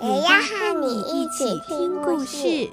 [0.00, 2.70] 也要和你一起听故事。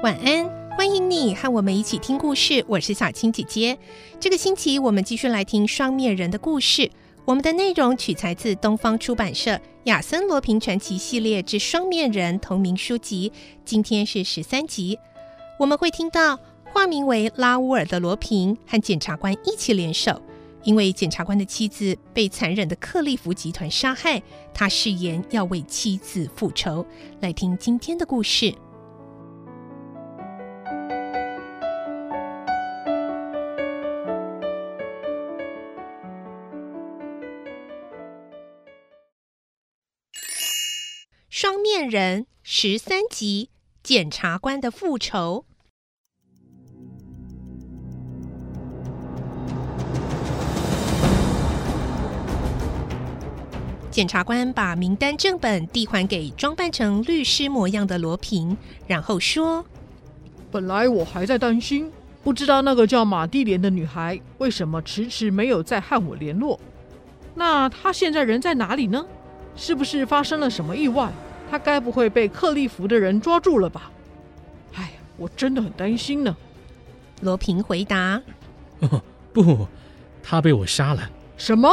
[0.00, 0.47] 晚安，
[1.18, 2.64] 你和我们一起听故事。
[2.68, 3.76] 我是小青姐姐。
[4.20, 6.88] 这个星期我们继续来听双面人的故事。
[7.24, 9.50] 我们的内容取材自东方出版社
[9.84, 13.32] 《亚森罗平传奇系列之双面人》同名书籍。
[13.64, 14.96] 今天是十三集，
[15.58, 16.38] 我们会听到
[16.72, 20.22] 化名为拉乌尔的罗平和检察官一起联手，
[20.62, 24.22] 因为检察官的妻子被残忍的克利夫集团杀害，
[24.54, 26.86] 他誓言要为妻子复仇。
[27.18, 28.54] 来听今天的故事。
[41.40, 43.50] 双面人十三集：
[43.84, 45.44] 检察官的复仇。
[53.88, 58.56] 检察官把名单正本递还给装扮成律师模样的罗平，
[58.88, 59.64] 然后说
[60.50, 61.88] ：“本来我还在担心，
[62.24, 66.58] 不知道那个叫马蒂莲的女孩为什么迟迟没有再和我联络。
[67.36, 69.06] 那她现在人在哪里呢？
[69.54, 71.08] 是不是发生了什么意外？”
[71.50, 73.90] 他该不会被克利夫的人抓住了吧？
[74.74, 76.36] 哎，我真的很担心呢。
[77.22, 78.20] 罗平回答
[78.80, 79.02] ：“哦，
[79.32, 79.66] 不，
[80.22, 81.68] 他被我杀了。”什么？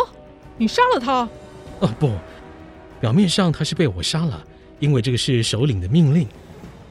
[0.58, 1.28] 你杀了他？
[1.82, 2.12] 哦，不，
[3.02, 4.42] 表面上他是被我杀了，
[4.80, 6.28] 因为这个是首领的命令，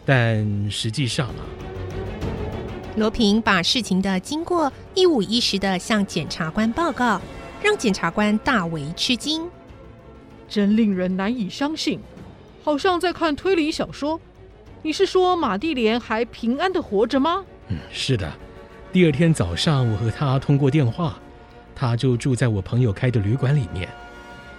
[0.05, 1.43] 但实际上啊……
[2.97, 7.21] 罗平把事情的经过一五一十的向检察官报告，
[7.61, 9.49] 让检察官大为吃惊，
[10.49, 11.99] 真令人难以相信。
[12.65, 14.19] 好像在看推理小说。
[14.83, 17.45] 你是说马蒂莲还平安的活着吗？
[17.69, 18.33] 嗯，是的。
[18.91, 21.19] 第二天早上，我和他通过电话，
[21.75, 23.87] 他就住在我朋友开的旅馆里面。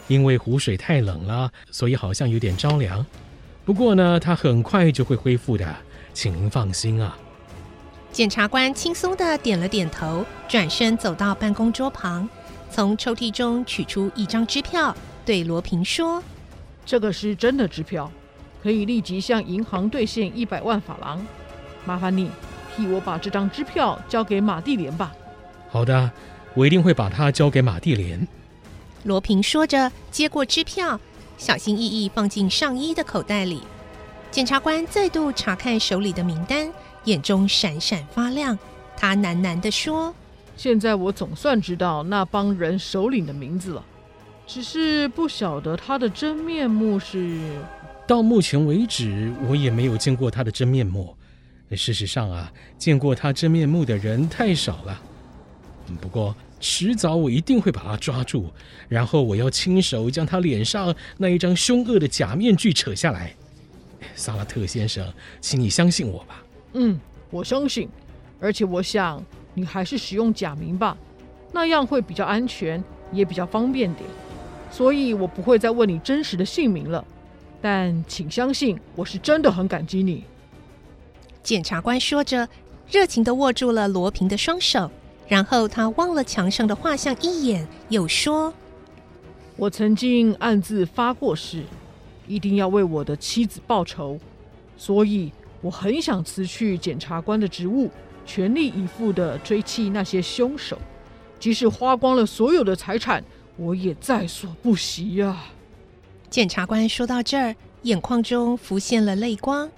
[0.07, 3.03] 因为湖水太冷了，所以好像有点着凉。
[3.65, 5.75] 不过呢，他很快就会恢复的，
[6.13, 7.17] 请您放心啊。
[8.11, 12.29] 检察官轻松的点了点头，转身走到办公桌旁，
[12.69, 14.95] 从抽屉中取出一张支票，
[15.25, 16.21] 对罗平说。
[16.85, 18.11] 这个是真的支票，
[18.61, 21.25] 可以立即向银行兑现一百万法郎。
[21.85, 22.29] 麻烦你
[22.75, 25.11] 替我把这张支票交给马蒂莲吧。
[25.69, 26.11] 好的，
[26.53, 28.27] 我一定会把它交给马蒂莲。
[29.03, 30.99] 罗平说着，接过支票，
[31.37, 33.61] 小心翼翼放进上衣的口袋里。
[34.31, 36.71] 检察官再度查看手里的名单，
[37.05, 38.57] 眼中闪闪发亮。
[38.97, 40.13] 他喃喃地说
[40.57, 43.85] ：“现在我总算知道那帮人首领的名字了。”
[44.47, 47.39] 只是不晓得他的真面目是。
[48.07, 51.15] 到目前为止，我也没有见过他的真面目。
[51.71, 55.01] 事实上啊，见过他真面目的人太少了。
[55.99, 58.45] 不过迟早我一定会把他抓住，
[58.87, 63.33] 然后我要亲手将他脸上那一张凶恶的假面具扯下来。
[64.15, 66.43] 萨拉特先生，请你相信我吧。
[66.73, 66.99] 嗯，
[67.31, 67.89] 我相信，
[68.39, 69.23] 而且我想
[69.55, 70.95] 你还是使用假名吧，
[71.51, 72.81] 那样会比较安全，
[73.11, 74.07] 也比较方便点。
[74.75, 77.05] 所以我不会再问你真实的姓名了，
[77.61, 80.25] 但请相信我是真的很感激你。
[81.41, 82.49] 检察官说着，
[82.91, 84.91] 热情地握住了罗平的双手，
[85.29, 88.53] 然后他望了墙上的画像一眼，又说
[89.55, 91.63] ：“我曾经暗自发过誓，
[92.27, 94.19] 一定要为我的妻子报仇，
[94.75, 95.31] 所以
[95.61, 97.89] 我很想辞去检察官的职务，
[98.25, 100.77] 全力以赴地追缉那些凶手，
[101.39, 103.23] 即使花光了所有的财产。”
[103.57, 105.45] 我也在所不惜呀、啊。
[106.29, 109.69] 检察官说到这儿，眼眶中浮现了泪光。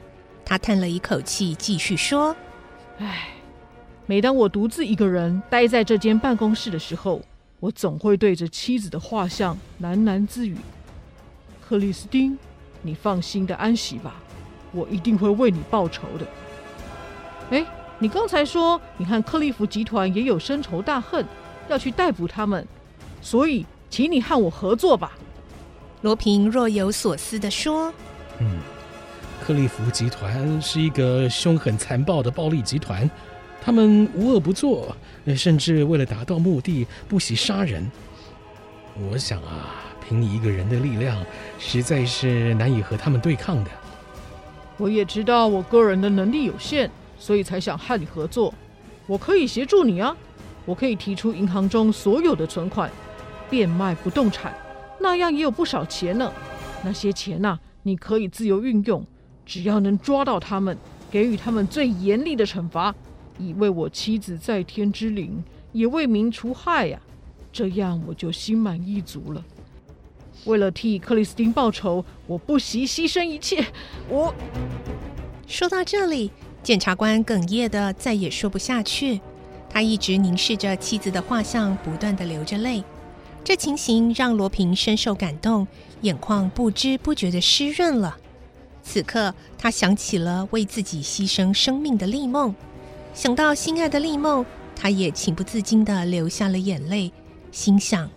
[0.43, 2.35] 他叹了一口气，继续说
[2.97, 3.29] ：“唉，
[4.05, 7.21] 每当我独自一个人待在这间办公室的时候，
[7.59, 10.55] 我总会对着妻子的画像喃喃自语
[11.67, 12.37] ：‘克里斯汀，
[12.81, 14.15] 你放心的安息吧，
[14.71, 16.25] 我一定会为你报仇的。’
[17.51, 17.65] 哎，
[17.99, 21.25] 你刚才说你和克利夫集团也有深仇大恨，
[21.67, 22.65] 要去逮捕他们。”
[23.21, 25.17] 所以请你和我合作吧。”
[26.01, 27.91] 罗平若有所思地说
[28.39, 28.59] ：“嗯，
[29.43, 33.09] 克利夫集团是一个凶狠残暴的暴力集团，
[33.61, 34.95] 他们无恶不作，
[35.35, 37.89] 甚至为了达到目的不惜杀人。
[39.09, 41.17] 我想啊，凭你一个人的力量，
[41.57, 43.71] 实在是难以和他们对抗的。
[44.77, 48.53] 我也知道我个人的能力有限，所以才想和你合作。
[49.07, 50.15] 我可以协助你啊，
[50.65, 52.89] 我可以提出银行中所有的存款，
[53.49, 54.53] 变卖不动产。”
[54.99, 56.31] 那样也有不少钱呢，
[56.83, 59.05] 那些钱呐、啊，你可以自由运用，
[59.45, 60.75] 只要能抓到他们，
[61.11, 62.93] 给予他们最严厉的惩罚，
[63.37, 66.99] 以为我妻子在天之灵，也为民除害呀、
[67.53, 69.43] 这样我就心满意足了。
[70.45, 73.65] 为了替克里斯汀报仇，我不惜牺牲一切。
[74.09, 74.33] 我
[75.45, 76.31] 说到这里，
[76.63, 79.21] 检察官哽咽的再也说不下去，
[79.69, 82.83] 他一直凝视着妻子的画像，不断的流着泪。
[83.47, 85.65] 这情形让罗平深受感动，
[86.01, 88.17] 眼眶不知不觉地湿润了。
[88.83, 92.53] 此刻，他想起了为自己牺牲生命的丽梦，
[93.13, 94.45] 想到心爱的丽梦，
[94.75, 97.09] 他也情不自禁地流下了眼泪，
[97.53, 98.09] 心想：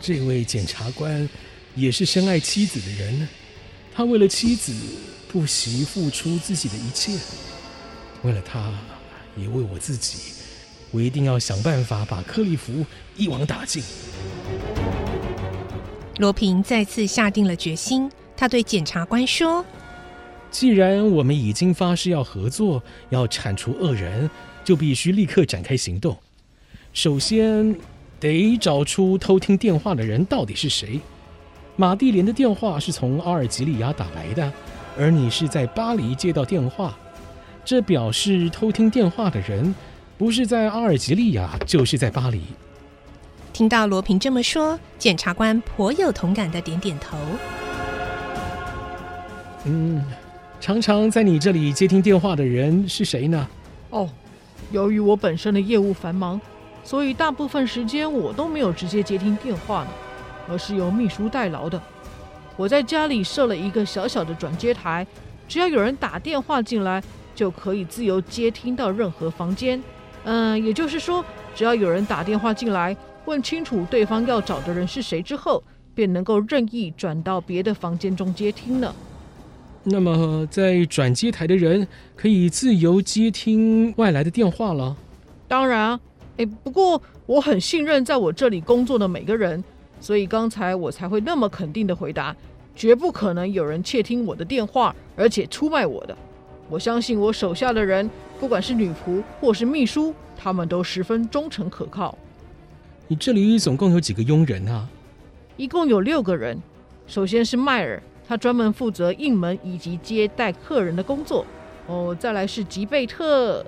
[0.00, 1.28] 这位检察官
[1.74, 3.28] 也是深爱妻子的人，
[3.94, 4.74] 他为了妻子
[5.30, 7.18] 不惜付出自己的一切，
[8.22, 8.72] 为了他，
[9.36, 10.32] 也为我自己，
[10.90, 13.82] 我一定要想办法把克利夫一网打尽。
[16.18, 19.64] 罗平再次下定了决心，他对检察官说
[20.50, 24.28] ：“既然我们已经发誓要合作，要铲除恶人，
[24.64, 26.16] 就必须立刻展开行动。
[26.92, 27.72] 首先，
[28.18, 30.98] 得找出偷听电话的人到底是谁。
[31.76, 34.52] 玛蒂莲的电话是从阿尔及利亚打来的，
[34.98, 36.98] 而你是在巴黎接到电话，
[37.64, 39.72] 这表示偷听电话的人
[40.16, 42.42] 不是在阿尔及利亚，就是在巴黎。”
[43.58, 47.18] 听到罗平这么说，检察官颇有同感的点点头。
[49.64, 50.00] 嗯，
[50.60, 53.48] 常常在你这里接听电话的人是谁呢？
[53.90, 54.08] 哦，
[54.70, 56.40] 由于我本身的业务繁忙，
[56.84, 59.90] 所以大部分时间我都没有直接接听电话呢，
[60.48, 61.82] 而是由秘书代劳的。
[62.56, 65.04] 我在家里设了一个小小的转接台，
[65.48, 67.02] 只要有人打电话进来，
[67.34, 69.82] 就可以自由接听到任何房间。
[70.22, 71.24] 嗯，也就是说，
[71.56, 72.96] 只要有人打电话进来。
[73.28, 75.62] 问清楚对方要找的人是谁之后，
[75.94, 78.96] 便能够任意转到别的房间中接听了。
[79.84, 81.86] 那么，在转接台的人
[82.16, 84.96] 可以自由接听外来的电话了？
[85.46, 86.00] 当然，
[86.38, 89.62] 哎，不过我很信任在我这里工作的每个人，
[90.00, 92.34] 所以刚才我才会那么肯定的回答，
[92.74, 96.16] 绝不可能有人窃听我的电话，而且出卖我的。
[96.70, 98.10] 我相信我手下的人，
[98.40, 102.16] 不管是女仆或是秘书，他们都十分忠诚可靠。
[103.10, 104.86] 你这里总共有几个佣人啊？
[105.56, 106.60] 一共有六个人。
[107.06, 111.46] 首先是迈尔，他专门负责应门以及接待客人的工作。
[111.86, 113.64] 哦，再来是吉贝特。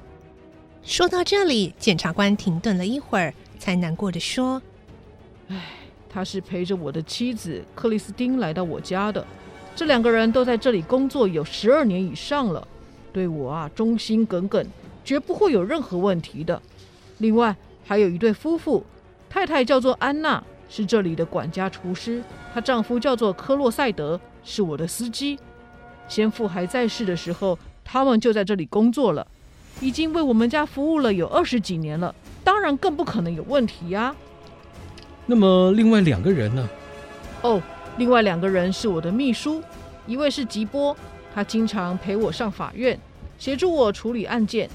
[0.83, 4.61] 说到这里，检察官停顿了一会儿，才难过的说
[5.49, 5.57] ：“唉，
[6.11, 9.27] 他是陪着我的妻子克里斯汀来到我家的。
[9.75, 12.69] 这两个人都在这里工作有十二年以上了，
[13.11, 14.63] 对我啊忠心耿耿，
[15.03, 16.61] 绝不会有任何问题的。
[17.19, 17.57] 另外
[17.87, 18.85] 还有一对夫妇。”
[19.31, 22.21] 太太叫做安娜，是这里的管家厨师。
[22.53, 25.39] 她丈夫叫做科洛塞德，是我的司机。
[26.09, 29.25] 先父还在世的时候，他们就在这里工作了，
[29.81, 32.13] 已经为我们家服务了有二十几年了，
[32.43, 34.13] 当然更不可能有问题呀。
[35.27, 36.69] 那么另外两个人呢？
[37.43, 37.63] 哦，
[37.99, 39.63] 另外两个人是我的秘书，
[40.09, 40.97] 一位是吉波，
[41.33, 42.99] 他经常陪我上法院，
[43.39, 44.69] 协助我处理案件。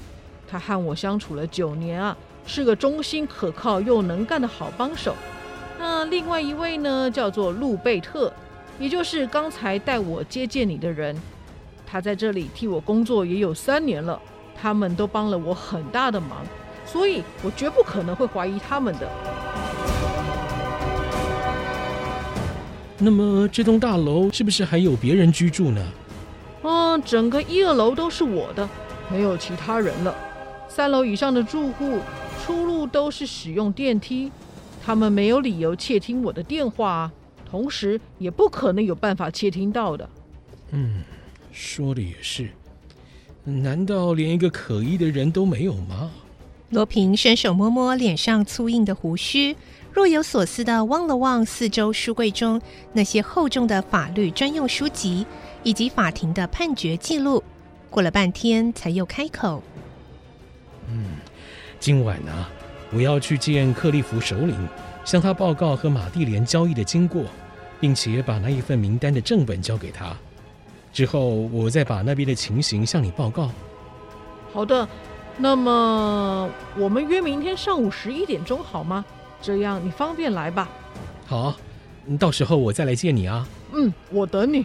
[0.48, 2.16] 他和我相处了九年啊。
[2.46, 5.14] 是个忠心可靠又能干的好帮手。
[5.78, 8.32] 那另外一位呢，叫做路贝特，
[8.78, 11.14] 也就是刚才带我接见你的人。
[11.86, 14.20] 他在这里替我工作也有三年了，
[14.60, 16.38] 他们都帮了我很大的忙，
[16.84, 19.08] 所以我绝不可能会怀疑他们的。
[22.98, 25.86] 那么这栋大楼是不是还有别人居住呢？
[26.62, 28.68] 嗯，整个一二楼都是我的，
[29.10, 30.14] 没有其他人了。
[30.68, 32.00] 三楼以上的住户。
[32.46, 34.30] 出入都是使用电梯，
[34.80, 37.10] 他们没有理由窃听我的电话，
[37.44, 40.08] 同时也不可能有办法窃听到的。
[40.70, 41.02] 嗯，
[41.50, 42.48] 说的也是。
[43.42, 46.12] 难道连一个可疑的人都没有吗？
[46.70, 49.56] 罗平伸手摸摸脸上粗硬的胡须，
[49.92, 52.62] 若有所思地望了望四周书柜中
[52.92, 55.26] 那些厚重的法律专用书籍
[55.64, 57.42] 以及法庭的判决记录，
[57.90, 59.82] 过了半天才又开口：“嗯。”
[61.78, 62.32] 今晚呢，
[62.92, 64.56] 我要去见克利夫首领，
[65.04, 67.24] 向他报告和马蒂莲交易的经过，
[67.80, 70.16] 并且把那一份名单的正本交给他。
[70.92, 73.50] 之后，我再把那边的情形向你报告。
[74.52, 74.88] 好的，
[75.36, 79.04] 那么我们约明天上午十一点钟好吗？
[79.42, 80.68] 这样你方便来吧。
[81.26, 81.54] 好，
[82.18, 83.46] 到时候我再来见你啊。
[83.74, 84.64] 嗯，我等你。